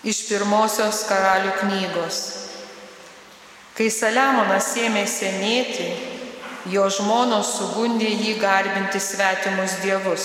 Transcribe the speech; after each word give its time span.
Iš 0.00 0.22
pirmosios 0.30 1.02
karalių 1.10 1.50
knygos. 1.60 2.20
Kai 3.76 3.90
Saliamonas 3.92 4.70
ėmė 4.80 5.02
senėti, 5.04 5.90
jo 6.72 6.86
žmonos 6.88 7.50
sugundė 7.58 8.08
jį 8.08 8.38
garbinti 8.40 9.00
svetimus 9.00 9.76
dievus. 9.84 10.24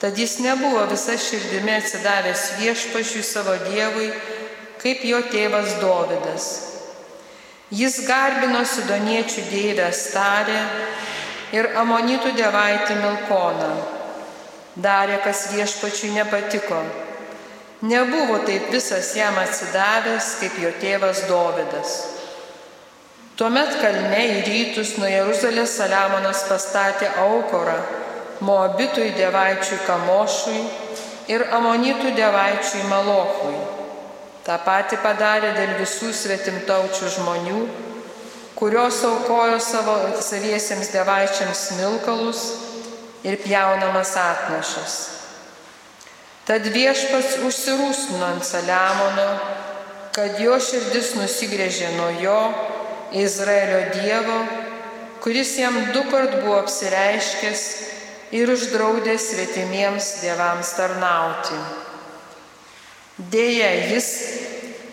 Tad 0.00 0.16
jis 0.16 0.38
nebuvo 0.44 0.84
visa 0.92 1.16
širdimi 1.16 1.72
atsidavęs 1.78 2.44
viešpašiui 2.60 3.24
savo 3.24 3.56
dievui, 3.66 4.12
kaip 4.80 5.04
jo 5.08 5.24
tėvas 5.32 5.74
Dovydas. 5.80 6.46
Jis 7.72 8.00
garbino 8.04 8.60
sidoniečių 8.64 9.44
dievę 9.48 9.88
Starę 9.94 10.62
ir 11.56 11.72
amonitų 11.80 12.32
dievaitį 12.36 12.96
Milkoną. 13.02 13.76
Darė, 14.76 15.20
kas 15.24 15.48
viešpačiui 15.52 16.12
nepatiko. 16.16 16.80
Nebuvo 17.80 18.38
taip 18.44 18.68
visas 18.68 19.14
jam 19.16 19.38
atsidavęs, 19.40 20.34
kaip 20.40 20.56
jo 20.60 20.70
tėvas 20.82 21.22
Dovydas. 21.28 21.92
Tuomet 23.40 23.70
kalne 23.80 24.18
į 24.20 24.40
rytus 24.44 24.98
nuo 25.00 25.08
Jeruzalės 25.08 25.78
Saliamonas 25.78 26.42
pastatė 26.44 27.08
aukorą 27.22 27.78
Moabitui 28.44 29.14
dievaičiui 29.16 29.78
Kamošui 29.86 30.60
ir 31.32 31.46
Amonitų 31.56 32.12
dievaičiui 32.18 32.84
Malochui. 32.90 33.56
Ta 34.44 34.58
pati 34.64 34.98
padarė 35.00 35.54
dėl 35.56 35.72
visų 35.78 36.12
svetimtaučių 36.16 37.08
žmonių, 37.16 37.62
kurios 38.60 38.98
aukojo 39.08 39.56
savo 39.60 39.96
saviesiems 40.20 40.92
dievaičiams 40.92 41.64
milkalus 41.78 42.44
ir 43.24 43.40
pjaunamas 43.40 44.12
atnašas. 44.20 44.98
Tad 46.50 46.64
viešpats 46.66 47.36
užsirūsino 47.46 48.24
ant 48.26 48.42
Saliamono, 48.42 49.26
kad 50.10 50.40
jo 50.42 50.56
širdis 50.58 51.12
nusigrėžė 51.14 51.92
nuo 51.94 52.08
jo 52.18 52.38
Izraelio 53.14 53.84
Dievo, 53.94 54.38
kuris 55.22 55.52
jam 55.60 55.78
du 55.94 56.02
kart 56.10 56.40
buvo 56.40 56.56
apsireiškęs 56.58 57.62
ir 58.34 58.50
uždraudęs 58.50 59.28
svetimiems 59.30 60.08
dievams 60.24 60.74
tarnauti. 60.74 61.60
Deja, 63.30 63.70
jis 63.92 64.10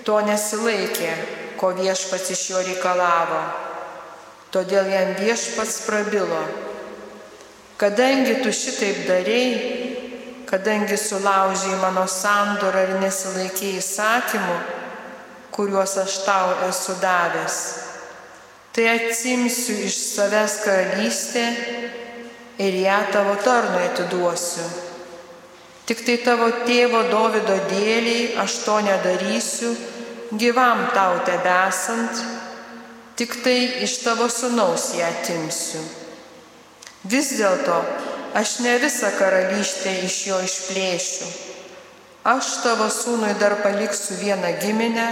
to 0.05 0.19
nesilaikė, 0.30 1.09
ko 1.58 1.73
viešpats 1.81 2.35
iš 2.38 2.45
jo 2.52 2.61
reikalavo. 2.69 3.41
Todėl 4.53 4.94
jam 4.94 5.17
viešpats 5.23 5.81
prabilo. 5.89 6.45
Kadangi 7.81 8.44
tu 8.45 8.53
šitaip 8.53 9.08
darėjai, 9.09 9.86
kadangi 10.48 10.98
sulaužiai 10.98 11.76
mano 11.81 12.06
sandorą 12.08 12.86
ir 12.88 12.94
nesilaikiai 13.02 13.81
įsakymų, 13.81 14.58
kuriuos 15.52 15.98
aš 16.00 16.22
tau 16.23 16.53
esu 16.70 16.95
davęs, 17.02 17.58
tai 18.72 18.88
atsimsiu 18.94 19.75
iš 19.88 19.98
savęs 20.14 20.59
karalystę 20.64 21.45
ir 22.64 22.80
ją 22.86 23.00
tavo 23.12 23.36
tarnui 23.44 23.84
atiduosiu. 23.90 24.68
Tik 25.88 26.03
tai 26.03 26.18
tavo 26.23 26.50
tėvo 26.68 27.03
Davido 27.12 27.56
dėliai 27.70 28.34
aš 28.44 28.58
to 28.66 28.80
nedarysiu, 28.88 29.70
gyvam 30.36 30.88
tau 30.95 31.22
tebesant, 31.28 32.23
tik 33.20 33.40
tai 33.44 33.84
iš 33.88 34.02
tavo 34.03 34.28
sunaus 34.31 34.92
ją 34.95 35.08
atimsiu. 35.08 35.84
Vis 37.08 37.31
dėlto 37.40 37.80
aš 38.33 38.59
ne 38.66 38.78
visą 38.81 39.11
karalystę 39.20 39.94
iš 40.06 40.16
jo 40.28 40.39
išplėšiu. 40.44 41.28
Aš 42.28 42.47
tavo 42.64 42.89
sūnui 42.92 43.34
dar 43.39 43.56
paliksiu 43.64 44.17
vieną 44.19 44.50
giminę, 44.59 45.08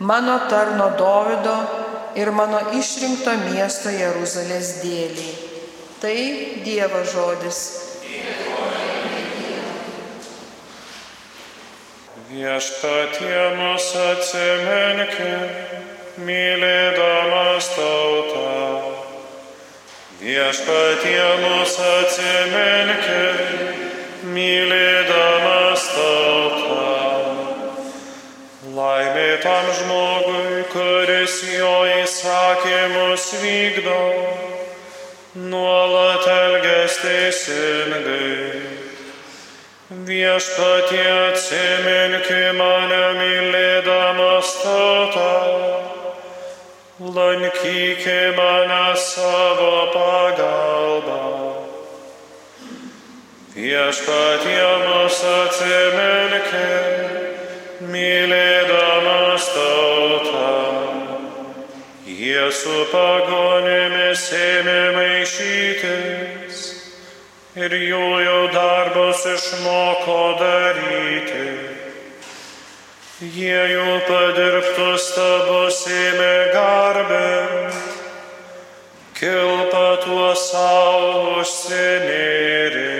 mano 0.00 0.38
tarno 0.50 0.90
Davido 0.98 1.54
ir 2.18 2.32
mano 2.34 2.58
išrinkto 2.74 3.36
miesto 3.44 3.92
Jeruzalės 3.94 4.80
dėliai. 4.82 5.34
Tai 6.02 6.16
Dievo 6.66 7.04
žodis. 7.06 7.60
Viešpatie 12.28 13.44
mus 13.56 13.88
atsimenkė, 14.10 15.32
mylėdamas 16.26 17.72
tautą. 17.78 18.07
Viešpatie 20.38 21.22
mus 21.42 21.72
atsimenkė, 21.82 23.22
mylėdamas 24.30 25.86
tautą. 25.96 26.84
Laimė 28.76 29.32
tam 29.42 29.66
žmogui, 29.80 30.62
kuris 30.70 31.40
jo 31.56 31.72
įsakymus 31.96 33.26
vykdo, 33.42 33.98
nuolat 35.50 36.30
elges 36.36 37.02
teisingai. 37.02 38.62
Viešpatie 40.12 41.06
atsiminki 41.16 42.42
mane 42.62 43.04
mylėdamas 43.18 44.54
tautą, 44.62 45.32
lankyki 47.00 48.34
mane 48.36 48.96
savo 48.96 49.86
pagalbą. 49.94 51.22
Viešpatie 53.54 54.70
mus 54.82 55.18
atsiminki, 55.22 56.70
mylėdamas 57.92 59.46
tautą. 59.54 60.50
Jie 62.06 62.50
su 62.50 62.78
pagonėmis 62.90 64.26
ėmė 64.34 64.82
maišytis 64.98 66.60
ir 67.62 67.78
jų 67.78 68.06
jau 68.26 68.42
darbus 68.54 69.22
išmoko 69.36 70.22
daryti. 70.42 71.46
Jie 73.18 73.62
jų 73.72 73.94
padirbtus 74.06 75.08
stabus 75.10 75.80
ėmė 75.90 76.34
garbinti, 77.06 77.76
kilpa 79.14 79.96
tuo 80.04 80.34
savo 80.34 81.38
užsinėrė. 81.38 82.94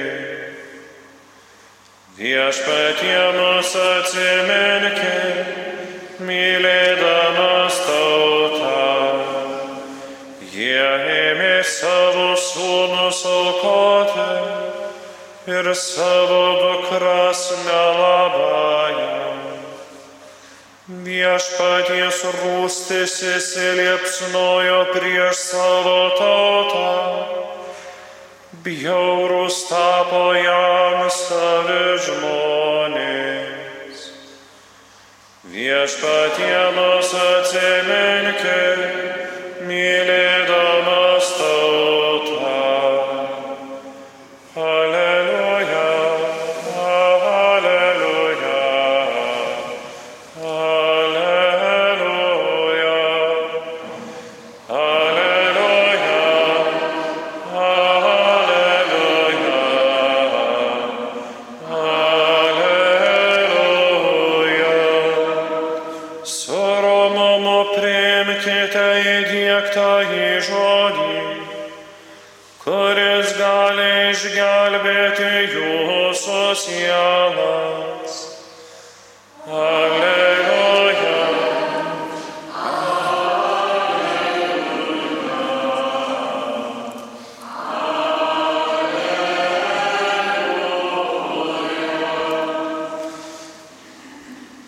Viešpatie 2.19 3.21
mus 3.37 3.75
atsiminki, 3.79 5.19
mylėdamas 6.27 7.79
tautą. 7.87 8.83
Jie 10.51 10.89
ėmė 11.15 11.63
savo 11.63 12.33
sūnus 12.35 13.23
aukoti 13.31 14.29
ir 15.55 15.75
savo 15.75 16.43
dukras 16.65 17.47
melabąją. 17.65 19.28
Viešpaties 20.89 22.23
rūstis 22.39 23.19
įsiliepsnojo 23.29 24.79
prieš 24.95 25.37
savo 25.51 25.99
tautą 26.17 26.87
bjaurus 28.65 29.69
tapo 29.69 30.33
jam 30.33 31.05
savi 31.13 31.85
žmonės. 32.07 33.99
Viešpatie 35.53 36.63
mus 36.77 37.13
atsiminki, 37.21 38.65
mylėdamas 39.69 41.27
tautą. 41.39 42.57
Aleliuja, 44.59 45.38
priimkite 67.79 68.85
įdėktą 69.07 69.91
į 70.11 70.29
žodį, 70.49 71.19
kuris 72.65 73.35
gali 73.39 73.89
išgelbėti 74.11 75.31
jūsų 75.55 76.43
sielas. 76.65 78.19
Alleluja. 79.49 81.17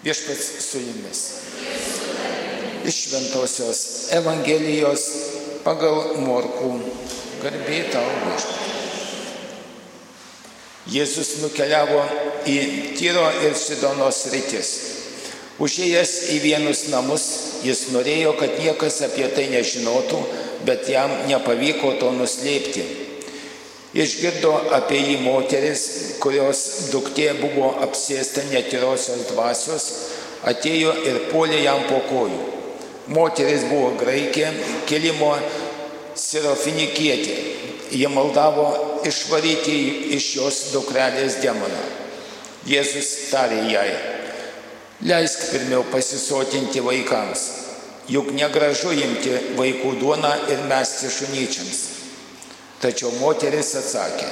Viešpats 0.01 0.53
su 0.65 0.81
jumis. 0.81 1.50
Iš 2.91 2.97
Šventojios 3.07 3.81
Evangelijos 4.17 5.03
pagal 5.63 6.17
Morkų 6.25 6.71
garbė 7.39 7.85
tau 7.93 8.03
viešpats. 8.25 8.73
Jėzus 10.91 11.31
nukeliavo 11.45 12.01
į 12.51 12.57
Tyro 12.99 13.29
ir 13.47 13.55
Sidonos 13.55 14.25
rytis. 14.35 14.73
Užėjęs 15.63 16.17
į 16.35 16.41
vienus 16.49 16.83
namus, 16.91 17.31
jis 17.63 17.87
norėjo, 17.95 18.35
kad 18.43 18.59
niekas 18.59 18.99
apie 19.07 19.31
tai 19.39 19.47
nežinotų, 19.55 20.27
bet 20.67 20.91
jam 20.91 21.15
nepavyko 21.31 21.95
to 22.03 22.11
nuslėpti. 22.19 22.87
Išgirdo 23.95 24.57
apie 24.83 24.99
jį 24.99 25.21
moteris, 25.29 25.91
kurios 26.19 26.91
duktė 26.91 27.37
buvo 27.39 27.77
apsėsta 27.87 28.51
netyrosios 28.51 29.29
dvasios, 29.31 29.93
atėjo 30.43 30.97
ir 31.07 31.29
puolė 31.31 31.69
jam 31.69 31.87
po 31.87 32.09
kojų. 32.11 32.60
Moteris 33.11 33.65
buvo 33.67 33.97
graikė, 33.99 34.53
kelimo 34.87 35.33
sirofinikietė. 36.15 37.39
Jie 37.91 38.07
maldavo 38.07 38.69
išvaryti 39.07 39.79
iš 40.15 40.29
jos 40.37 40.61
dukrelės 40.75 41.41
demoną. 41.43 41.81
Jėzus 42.71 43.09
tarė 43.33 43.65
jai, 43.73 43.89
leisk 45.11 45.49
pirmiau 45.51 45.83
pasisotinti 45.91 46.83
vaikams, 46.85 47.45
juk 48.13 48.31
negražu 48.37 48.93
imti 48.93 49.33
vaikų 49.59 49.95
duoną 49.99 50.33
ir 50.53 50.63
mesti 50.71 51.11
šunyčiams. 51.11 51.81
Tačiau 52.81 53.11
moteris 53.19 53.75
atsakė, 53.81 54.29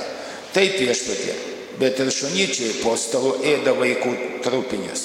taip 0.54 0.76
viešpatė, 0.78 1.34
bet 1.80 1.98
ir 2.04 2.12
šunyčiai 2.14 2.78
po 2.84 2.94
stalu 3.00 3.34
ėda 3.42 3.74
vaikų 3.76 4.14
trupinius. 4.44 5.02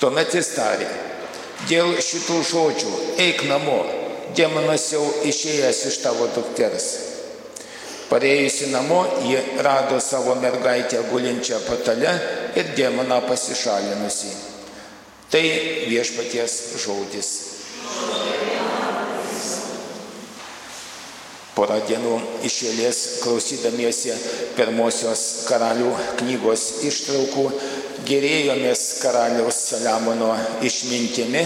Tuomet 0.00 0.34
jis 0.34 0.50
tarė, 0.56 0.88
dėl 1.68 1.96
šitų 2.02 2.38
žodžių 2.50 2.92
eik 3.24 3.44
namo, 3.48 3.80
demonas 4.36 4.90
jau 4.92 5.04
išėjęs 5.26 5.82
iš 5.90 5.98
tavo 6.02 6.28
dukters. 6.34 6.88
Parėjusi 8.10 8.68
namo, 8.70 9.00
ji 9.24 9.38
rado 9.64 9.96
savo 10.00 10.34
mergaitę 10.38 11.00
gulinčią 11.10 11.62
patale 11.64 12.12
ir 12.54 12.74
demoną 12.76 13.22
pasišalinusi. 13.28 14.34
Tai 15.32 15.44
viešpaties 15.88 16.60
žodis. 16.84 17.30
Porą 21.54 21.78
dienų 21.86 22.14
išėlės 22.46 23.00
klausydamiesi 23.22 24.14
pirmosios 24.56 25.20
karalių 25.46 25.92
knygos 26.18 26.64
ištraukų 26.90 27.44
gerėjomės 28.04 28.82
karaliaus 29.02 29.58
Saliamono 29.70 30.32
išmintimi, 30.64 31.42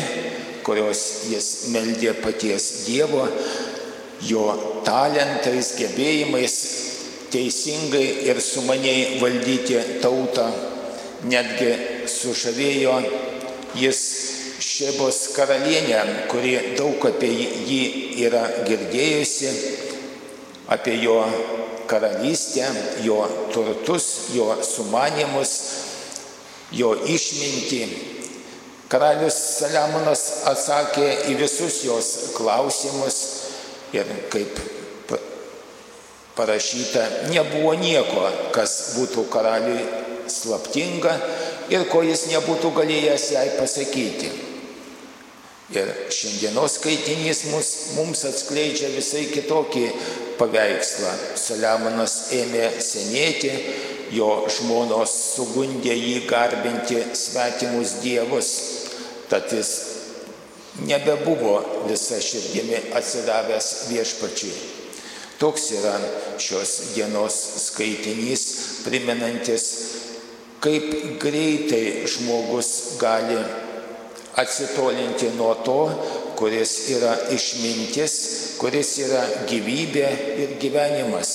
kurios 0.66 1.02
jis 1.30 1.48
meldė 1.72 2.14
paties 2.18 2.68
Dievo, 2.86 3.24
jo 4.26 4.44
talentais, 4.86 5.74
gebėjimais 5.78 6.56
teisingai 7.32 8.06
ir 8.28 8.40
sumaniai 8.42 9.20
valdyti 9.22 9.78
tautą. 10.02 10.48
Netgi 11.28 11.72
sužavėjo 12.10 12.98
jis 13.78 14.02
Šebos 14.58 15.36
karalienę, 15.36 16.26
kuri 16.30 16.56
daug 16.74 17.02
apie 17.06 17.28
jį 17.30 17.82
yra 18.26 18.42
girdėjusi, 18.66 19.52
apie 20.74 20.96
jo 20.98 21.20
karalystę, 21.90 22.66
jo 23.06 23.20
turtus, 23.54 24.08
jo 24.34 24.50
sumanimus, 24.66 25.52
jo 26.72 26.94
išmintį. 27.06 27.82
Karalius 28.88 29.36
Saliamonas 29.58 30.24
atsakė 30.48 31.08
į 31.28 31.36
visus 31.42 31.82
jos 31.84 32.08
klausimus 32.36 33.18
ir 33.92 34.08
kaip 34.32 34.62
parašyta, 36.38 37.04
nebuvo 37.32 37.74
nieko, 37.76 38.28
kas 38.54 38.94
būtų 38.96 39.26
karaliui 39.32 39.82
slaptinga 40.30 41.16
ir 41.72 41.88
ko 41.90 42.04
jis 42.06 42.28
nebūtų 42.30 42.70
galėjęs 42.76 43.24
jai 43.34 43.48
pasakyti. 43.58 44.30
Ir 45.74 45.90
šiandienos 46.14 46.78
skaitinys 46.78 47.42
mus, 47.50 47.70
mums 47.98 48.22
atskleidžia 48.24 48.88
visai 48.94 49.26
kitokį 49.28 49.84
paveikslą. 50.38 51.10
Saliamonas 51.36 52.14
ėmė 52.38 52.70
senėti, 52.80 53.50
jo 54.14 54.30
žmonos 54.52 55.12
sugundė 55.34 55.94
jį 55.94 56.24
garbinti 56.28 57.00
svetimus 57.16 57.98
dievus, 58.02 58.50
tad 59.28 59.52
jis 59.52 59.72
nebebuvo 60.86 61.58
visa 61.88 62.20
širdimi 62.22 62.80
atsidavęs 62.96 63.70
viešpačiui. 63.90 64.58
Toks 65.38 65.70
yra 65.78 65.94
šios 66.42 66.72
dienos 66.96 67.34
skaitinys, 67.68 68.44
primenantis, 68.82 69.66
kaip 70.62 71.18
greitai 71.22 72.08
žmogus 72.10 72.98
gali 72.98 73.38
atsitolinti 74.38 75.30
nuo 75.36 75.54
to, 75.66 75.78
kuris 76.38 76.72
yra 76.94 77.14
išmintis, 77.34 78.14
kuris 78.58 78.92
yra 79.06 79.22
gyvybė 79.50 80.10
ir 80.42 80.58
gyvenimas, 80.62 81.30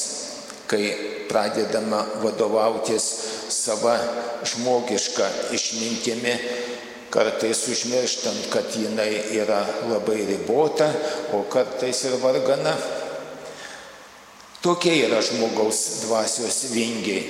kai 0.67 1.12
pradedama 1.33 2.05
vadovautis 2.21 3.03
sava 3.49 3.97
žmogiška 4.45 5.29
išmintimi, 5.57 6.33
kartais 7.09 7.67
užmirštant, 7.73 8.49
kad 8.53 8.69
jinai 8.75 9.09
yra 9.33 9.63
labai 9.89 10.25
ribota, 10.29 10.91
o 11.33 11.41
kartais 11.49 12.03
ir 12.05 12.19
vargana. 12.21 12.73
Tokie 14.61 14.93
yra 15.07 15.21
žmogaus 15.25 16.05
dvasios 16.05 16.59
vingiai, 16.71 17.23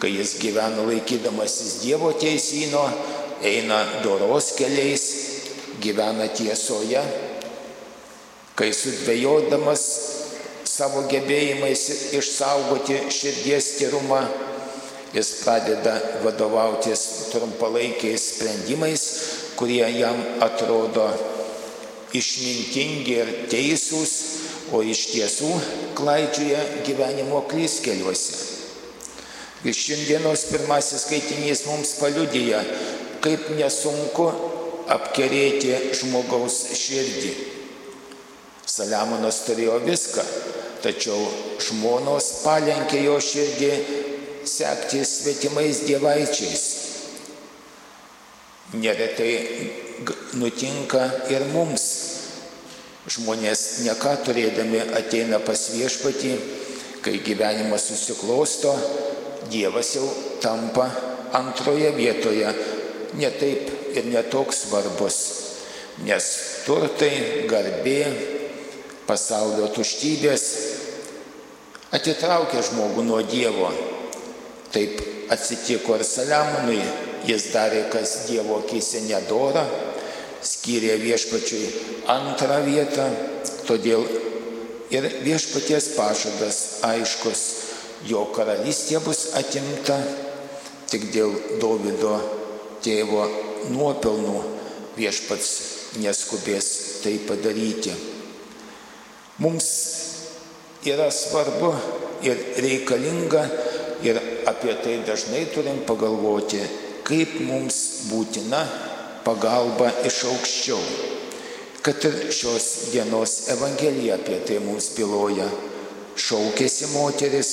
kai 0.00 0.14
jis 0.16 0.38
gyvena 0.40 0.86
laikydamasis 0.88 1.82
Dievo 1.84 2.12
teisino, 2.16 2.86
eina 3.44 3.84
doros 4.04 4.54
keliais, 4.56 5.04
gyvena 5.80 6.28
tiesoje, 6.32 7.04
kai 8.56 8.72
sudvėjodamas 8.76 9.84
savo 10.80 11.02
gebėjimais 11.10 11.80
išsaugoti 12.16 12.94
širdies 13.12 13.66
tyrumą, 13.76 14.20
jis 15.12 15.32
pradeda 15.42 15.92
vadovautis 16.24 17.02
trumpalaikiais 17.34 18.28
sprendimais, 18.30 19.02
kurie 19.60 19.84
jam 19.98 20.16
atrodo 20.40 21.10
išmintingi 22.16 23.18
ir 23.18 23.32
teisūs, 23.52 24.14
o 24.72 24.80
iš 24.86 25.02
tiesų 25.10 25.50
klaidžioja 25.98 26.62
gyvenimo 26.86 27.42
klystkeliuose. 27.50 28.38
Ir 29.66 29.76
šiandienos 29.76 30.46
pirmasis 30.48 31.04
skaitinys 31.04 31.66
mums 31.68 31.98
paliudyja, 32.00 32.62
kaip 33.20 33.50
nesunku 33.58 34.30
apkerėti 34.96 35.74
žmogaus 35.98 36.62
širdį. 36.78 37.34
Saliamonas 38.70 39.42
turėjo 39.44 39.76
viską, 39.84 40.24
tačiau 40.84 41.20
žmonos 41.62 42.28
palenkė 42.44 43.02
jo 43.04 43.16
širdį 43.22 43.72
sekti 44.48 45.02
svetimais 45.04 45.84
dievaičiais. 45.88 46.64
Neretai 48.80 49.32
nutinka 50.38 51.04
ir 51.32 51.44
mums. 51.52 51.86
Žmonės 53.10 53.82
neką 53.86 54.12
turėdami 54.26 54.82
ateina 54.94 55.40
pas 55.42 55.60
viešpatį, 55.74 56.34
kai 57.02 57.16
gyvenimas 57.24 57.88
susiklosto, 57.88 58.74
Dievas 59.50 59.94
jau 59.96 60.04
tampa 60.38 60.84
antroje 61.34 61.90
vietoje, 61.96 62.50
netaip 63.18 63.96
ir 63.96 64.06
netoks 64.12 64.66
svarbus, 64.66 65.16
nes 66.04 66.26
turtai, 66.66 67.48
garbė, 67.50 68.04
pasaulio 69.10 69.66
tuštybės 69.74 70.42
atitraukia 71.96 72.62
žmogų 72.62 73.02
nuo 73.08 73.20
Dievo. 73.26 73.70
Taip 74.70 75.00
atsitiko 75.34 75.96
ir 75.98 76.04
Saliamonui, 76.06 76.78
jis 77.26 77.48
darė, 77.50 77.88
kas 77.90 78.28
Dievo 78.28 78.60
akise 78.62 79.02
nedora, 79.08 79.64
skyrė 80.46 80.94
viešpačiui 81.02 81.72
antrą 82.14 82.60
vietą, 82.68 83.08
todėl 83.66 84.06
ir 84.94 85.08
viešpaties 85.26 85.90
pažadas 85.96 86.60
aiškus, 86.86 87.42
jo 88.06 88.22
karalystė 88.36 89.02
bus 89.02 89.32
atimta 89.38 89.98
tik 90.90 91.10
dėl 91.14 91.34
Davido 91.62 92.14
tėvo 92.86 93.26
nuopelnų 93.74 94.38
viešpats 94.96 95.50
neskubės 95.98 96.72
tai 97.02 97.18
padaryti. 97.26 98.09
Mums 99.40 99.66
yra 100.84 101.10
svarbu 101.10 101.72
ir 102.28 102.36
reikalinga 102.60 103.44
ir 104.04 104.20
apie 104.46 104.74
tai 104.82 104.98
dažnai 105.06 105.46
turim 105.54 105.80
pagalvoti, 105.88 106.60
kaip 107.08 107.38
mums 107.48 107.78
būtina 108.10 108.60
pagalba 109.24 109.88
iš 110.04 110.18
aukščiau. 110.28 110.82
Kad 111.80 112.04
ir 112.04 112.18
šios 112.36 112.66
dienos 112.92 113.48
Evangelija 113.54 114.18
apie 114.20 114.42
tai 114.44 114.58
mums 114.60 114.90
byloja. 114.98 115.48
Šaukėsi 116.20 116.90
moteris, 116.92 117.50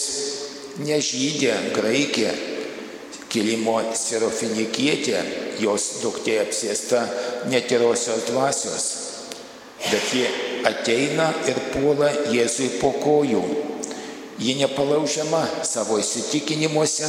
nežydė, 0.83 1.53
graikė, 1.77 2.33
kilimo 3.31 3.77
sirofinikietė, 3.95 5.21
jos 5.63 6.01
duktė 6.03 6.41
apsėsta 6.43 7.05
netirosios 7.47 8.27
dvasios. 8.27 8.87
Bet 9.87 10.11
ji 10.11 10.27
ateina 10.67 11.31
ir 11.47 11.59
puola 11.71 12.09
Jėzui 12.31 12.77
po 12.81 12.91
kojų. 12.99 13.41
Ji 14.37 14.53
nepalaužiama 14.59 15.41
savo 15.65 15.97
įsitikinimuose, 16.01 17.07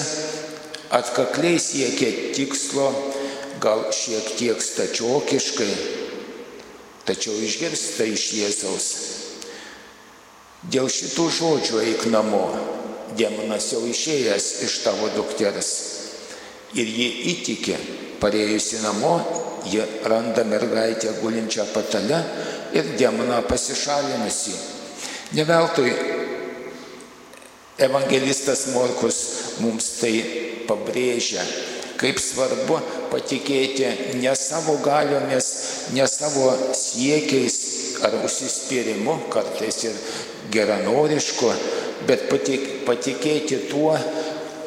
atkakliai 0.96 1.58
siekia 1.60 2.32
tikslo, 2.36 2.88
gal 3.60 3.84
šiek 3.92 4.32
tiek 4.38 4.62
stačiokiškai, 4.64 5.70
tačiau 7.08 7.36
išgirsta 7.44 8.06
iš 8.08 8.24
Jėzaus. 8.38 8.88
Dėl 10.72 10.88
šitų 10.90 11.28
žodžių 11.36 11.82
eik 11.84 12.08
namo, 12.12 12.46
demonas 13.18 13.68
jau 13.74 13.84
išėjęs 13.86 14.48
iš 14.66 14.80
tavo 14.86 15.10
dukters. 15.14 15.70
Ir 16.76 16.88
ji 16.88 17.08
įtikė, 17.32 17.76
parėjusi 18.20 18.80
namo, 18.82 19.14
ji 19.68 19.84
randa 20.08 20.44
mergaitę 20.48 21.14
gulinčią 21.20 21.68
patale 21.72 22.22
ir 22.72 22.96
demoną 22.98 23.42
pasišalinusi. 23.48 24.54
Neveltui 25.32 25.92
evangelistas 27.78 28.66
Morkus 28.74 29.18
mums 29.62 29.90
tai 30.00 30.14
pabrėžia, 30.68 31.42
kaip 32.00 32.20
svarbu 32.20 32.78
patikėti 33.12 34.16
ne 34.22 34.32
savo 34.36 34.78
galiomis, 34.84 35.50
ne 35.94 36.06
savo 36.10 36.50
siekiais 36.76 37.58
ar 38.06 38.18
užsispyrimu, 38.24 39.18
kartais 39.32 39.84
ir 39.88 40.00
geranorišku, 40.54 41.52
bet 42.08 42.28
patikėti 42.86 43.62
tuo, 43.70 43.94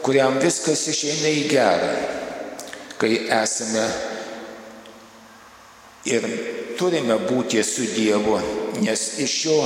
kuriam 0.06 0.40
viskas 0.42 0.88
išeina 0.92 1.32
į 1.42 1.44
gerą, 1.52 1.92
kai 3.02 3.14
esame 3.42 3.86
ir 6.10 6.26
turime 6.80 7.18
būti 7.28 7.64
su 7.64 7.86
Dievu, 7.96 8.38
nes 8.82 9.02
iš 9.24 9.36
jo 9.46 9.60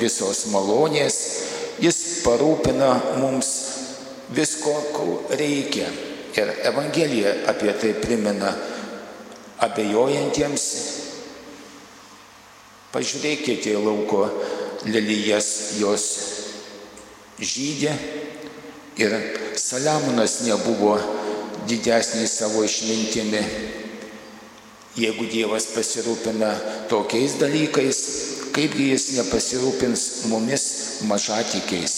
visos 0.00 0.46
malonės 0.52 1.18
jis 1.82 1.98
parūpina 2.24 2.90
mums 3.20 3.50
visko, 4.34 4.74
ko 4.94 5.06
reikia. 5.38 5.88
Ir 6.34 6.50
Evangelija 6.66 7.34
apie 7.50 7.72
tai 7.78 7.92
primena 8.02 8.50
abejojantiems. 9.62 10.64
Pažiūrėkite 12.94 13.74
į 13.74 13.82
lauko 13.82 14.26
lelyjas, 14.86 15.48
jos 15.78 16.04
žydė 17.38 17.94
ir 18.98 19.14
Saliamonas 19.58 20.40
nebuvo 20.46 20.98
didesnis 21.66 22.38
savo 22.38 22.64
išmintimi. 22.66 23.42
Jeigu 24.94 25.26
Dievas 25.26 25.66
pasirūpina 25.74 26.52
tokiais 26.86 27.34
dalykais, 27.40 27.98
kaipgi 28.54 28.92
jis 28.92 29.06
nepasirūpins 29.16 30.04
mumis 30.30 30.66
mažatikiais. 31.10 31.94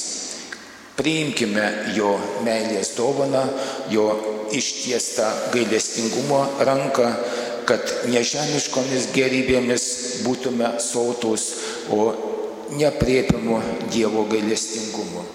Priimkime 0.96 1.66
jo 1.92 2.14
meilės 2.46 2.94
dovaną, 2.96 3.42
jo 3.92 4.06
ištiestą 4.56 5.28
gailestingumo 5.52 6.40
ranką, 6.64 7.10
kad 7.68 7.84
nežemiškomis 8.08 9.10
gerybėmis 9.12 9.88
būtume 10.24 10.78
sautus, 10.80 11.50
o 11.92 12.14
nepriepimu 12.80 13.60
Dievo 13.92 14.24
gailestingumu. 14.30 15.26